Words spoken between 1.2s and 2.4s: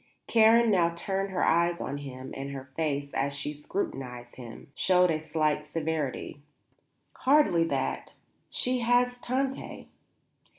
her eyes on him,